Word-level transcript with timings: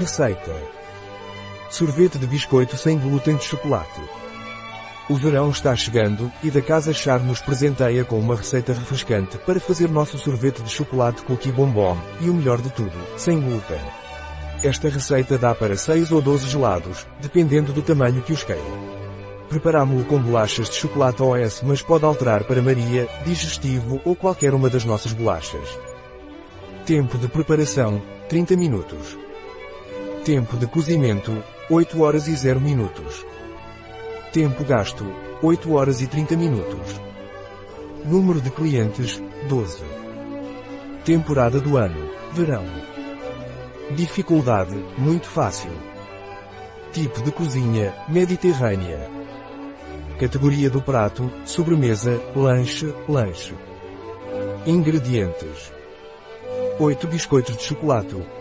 Receita. 0.00 0.56
Sorvete 1.68 2.16
de 2.16 2.26
biscoito 2.26 2.74
sem 2.74 2.98
glúten 2.98 3.36
de 3.36 3.44
chocolate. 3.44 4.00
O 5.10 5.14
verão 5.14 5.50
está 5.50 5.76
chegando, 5.76 6.32
e 6.42 6.50
da 6.50 6.62
Casa 6.62 6.94
Char 6.94 7.20
nos 7.20 7.42
presenteia 7.42 8.02
com 8.02 8.18
uma 8.18 8.34
receita 8.34 8.72
refrescante 8.72 9.36
para 9.36 9.60
fazer 9.60 9.90
nosso 9.90 10.16
sorvete 10.16 10.62
de 10.62 10.70
chocolate 10.70 11.20
cookie 11.24 11.52
bombom, 11.52 11.98
e 12.18 12.30
o 12.30 12.34
melhor 12.34 12.62
de 12.62 12.70
tudo, 12.70 12.96
sem 13.18 13.42
glúten. 13.42 13.76
Esta 14.64 14.88
receita 14.88 15.36
dá 15.36 15.54
para 15.54 15.76
6 15.76 16.10
ou 16.12 16.22
12 16.22 16.48
gelados, 16.48 17.06
dependendo 17.20 17.70
do 17.70 17.82
tamanho 17.82 18.22
que 18.22 18.32
os 18.32 18.42
queira. 18.42 18.62
Preparámo-lo 19.50 20.06
com 20.06 20.18
bolachas 20.18 20.70
de 20.70 20.76
chocolate 20.76 21.22
OS 21.22 21.60
mas 21.62 21.82
pode 21.82 22.06
alterar 22.06 22.44
para 22.44 22.62
Maria, 22.62 23.06
digestivo 23.26 24.00
ou 24.02 24.16
qualquer 24.16 24.54
uma 24.54 24.70
das 24.70 24.86
nossas 24.86 25.12
bolachas. 25.12 25.78
Tempo 26.86 27.18
de 27.18 27.28
preparação, 27.28 28.00
30 28.30 28.56
minutos. 28.56 29.19
Tempo 30.24 30.58
de 30.58 30.66
cozimento, 30.66 31.42
8 31.70 32.02
horas 32.02 32.28
e 32.28 32.36
0 32.36 32.60
minutos. 32.60 33.24
Tempo 34.34 34.62
gasto, 34.64 35.06
8 35.42 35.72
horas 35.72 36.02
e 36.02 36.06
30 36.06 36.36
minutos. 36.36 37.00
Número 38.04 38.38
de 38.38 38.50
clientes, 38.50 39.22
12. 39.48 39.82
Temporada 41.06 41.58
do 41.58 41.78
ano, 41.78 42.10
verão. 42.34 42.64
Dificuldade, 43.96 44.76
muito 44.98 45.26
fácil. 45.26 45.70
Tipo 46.92 47.22
de 47.22 47.32
cozinha, 47.32 47.94
mediterrânea. 48.06 49.10
Categoria 50.18 50.68
do 50.68 50.82
prato, 50.82 51.32
sobremesa, 51.46 52.20
lanche, 52.36 52.94
lanche. 53.08 53.54
Ingredientes. 54.66 55.72
8 56.78 57.06
biscoitos 57.06 57.56
de 57.56 57.62
chocolate. 57.62 58.39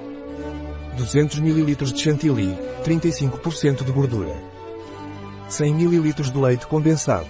200 1.00 1.40
ml 1.40 1.76
de 1.76 1.98
chantilly, 1.98 2.58
35% 2.84 3.86
de 3.86 3.92
gordura. 3.92 4.36
100 5.48 5.72
ml 5.72 6.14
de 6.14 6.38
leite 6.38 6.68
condensado. 6.68 7.30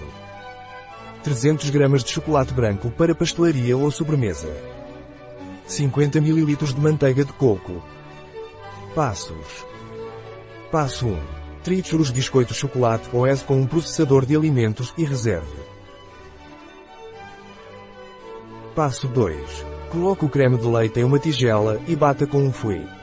300 1.23 1.69
gramas 1.69 2.03
de 2.03 2.09
chocolate 2.09 2.51
branco 2.51 2.89
para 2.89 3.13
pastelaria 3.13 3.77
ou 3.77 3.91
sobremesa. 3.91 4.51
50 5.67 6.17
ml 6.17 6.55
de 6.55 6.81
manteiga 6.81 7.23
de 7.23 7.31
coco. 7.33 7.83
Passos. 8.95 9.65
Passo 10.71 11.05
1. 11.05 11.19
Triture 11.63 12.01
os 12.01 12.09
biscoitos 12.09 12.57
chocolate 12.57 13.07
ou 13.13 13.27
és 13.27 13.43
com 13.43 13.61
um 13.61 13.67
processador 13.67 14.25
de 14.25 14.35
alimentos 14.35 14.93
e 14.97 15.03
reserve. 15.03 15.59
Passo 18.75 19.07
2. 19.07 19.65
Coloque 19.91 20.25
o 20.25 20.29
creme 20.29 20.57
de 20.57 20.65
leite 20.65 20.99
em 20.99 21.03
uma 21.03 21.19
tigela 21.19 21.79
e 21.87 21.95
bata 21.95 22.25
com 22.25 22.39
um 22.39 22.51
fouet. 22.51 22.98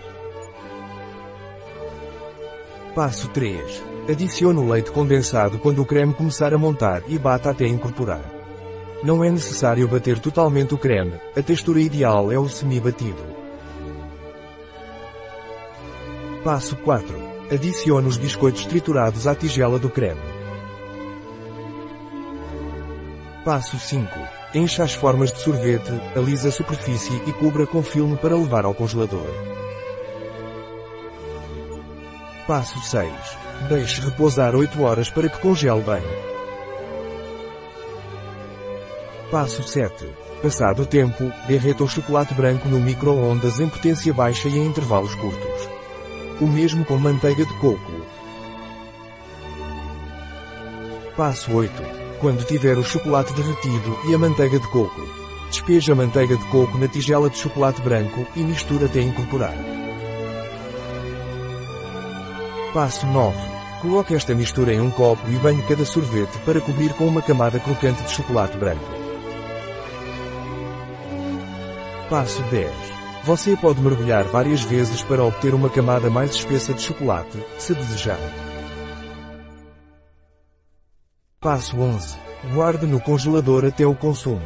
Passo 2.97 3.29
3. 3.29 3.85
Adicione 4.11 4.59
o 4.59 4.71
leite 4.71 4.91
condensado 4.91 5.59
quando 5.59 5.83
o 5.83 5.85
creme 5.85 6.15
começar 6.15 6.55
a 6.55 6.59
montar 6.59 7.03
e 7.07 7.19
bata 7.19 7.51
até 7.51 7.67
incorporar. 7.67 8.25
Não 9.05 9.23
é 9.23 9.31
necessário 9.31 9.87
bater 9.87 10.19
totalmente 10.19 10.73
o 10.73 10.79
creme, 10.79 11.13
a 11.37 11.43
textura 11.43 11.79
ideal 11.79 12.33
é 12.33 12.39
o 12.39 12.49
semi-batido. 12.49 13.23
Passo 16.43 16.75
4. 16.77 17.15
Adicione 17.53 18.09
os 18.09 18.17
biscoitos 18.17 18.65
triturados 18.65 19.27
à 19.27 19.35
tigela 19.35 19.79
do 19.79 19.91
creme. 19.91 20.23
Passo 23.45 23.79
5. 23.79 24.09
Encha 24.55 24.85
as 24.85 24.95
formas 24.95 25.31
de 25.35 25.41
sorvete, 25.41 25.93
alisa 26.17 26.49
a 26.49 26.53
superfície 26.53 27.21
e 27.27 27.33
cubra 27.35 27.67
com 27.67 27.83
filme 27.83 28.17
para 28.17 28.35
levar 28.35 28.65
ao 28.65 28.73
congelador. 28.73 29.29
Passo 32.47 32.81
6. 32.81 33.13
Deixe 33.69 34.01
repousar 34.03 34.55
8 34.55 34.81
horas 34.81 35.11
para 35.11 35.29
que 35.29 35.41
congele 35.41 35.81
bem. 35.81 36.03
Passo 39.33 39.65
7. 39.65 40.07
Passado 40.41 40.83
o 40.83 40.87
tempo, 40.87 41.33
derreta 41.49 41.83
o 41.83 41.89
chocolate 41.89 42.35
branco 42.35 42.69
no 42.69 42.79
micro-ondas 42.79 43.59
em 43.59 43.69
potência 43.69 44.15
baixa 44.15 44.49
e 44.49 44.59
em 44.59 44.67
intervalos 44.67 45.13
curtos. 45.17 45.69
O 46.41 46.47
mesmo 46.47 46.85
com 46.85 46.97
manteiga 46.99 47.45
de 47.45 47.53
coco. 47.55 48.07
Passo 51.17 51.53
8. 51.53 51.73
Quando 52.21 52.47
tiver 52.47 52.79
o 52.79 52.85
chocolate 52.85 53.33
derretido 53.33 53.99
e 54.09 54.15
a 54.15 54.19
manteiga 54.19 54.61
de 54.61 54.69
coco. 54.69 55.01
Despeje 55.51 55.91
a 55.91 55.97
manteiga 55.97 56.37
de 56.37 56.45
coco 56.45 56.79
na 56.79 56.87
tigela 56.87 57.29
de 57.29 57.39
chocolate 57.39 57.83
branco 57.83 58.25
e 58.37 58.45
misture 58.45 58.85
até 58.85 59.01
incorporar. 59.01 59.86
Passo 62.77 63.07
9. 63.07 63.35
Coloque 63.81 64.15
esta 64.15 64.35
mistura 64.35 64.75
em 64.75 64.83
um 64.83 64.91
copo 64.91 65.27
e 65.31 65.39
banhe 65.39 65.63
cada 65.63 65.87
sorvete 65.87 66.37
para 66.45 66.61
cobrir 66.61 66.93
com 66.93 67.07
uma 67.07 67.23
camada 67.23 67.59
crocante 67.59 68.03
de 68.03 68.11
chocolate 68.11 68.59
branco. 68.59 68.85
Passo 72.11 72.43
10. 72.51 72.71
Você 73.25 73.57
pode 73.57 73.81
mergulhar 73.81 74.25
várias 74.25 74.61
vezes 74.61 75.03
para 75.03 75.25
obter 75.25 75.55
uma 75.55 75.71
camada 75.71 76.11
mais 76.11 76.33
espessa 76.33 76.75
de 76.75 76.83
chocolate, 76.83 77.43
se 77.59 77.73
desejar. 77.73 78.21
Passo 81.41 81.81
11. 81.81 82.15
Guarde 82.53 82.85
no 82.85 83.01
congelador 83.01 83.65
até 83.65 83.87
o 83.87 83.95
consumo. 83.95 84.43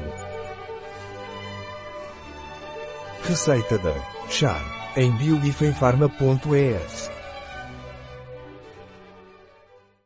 Receita 3.25 3.77
da 3.77 3.95
Char 4.29 4.63
em 4.97 5.11
biobifenfarma.es 5.17 7.20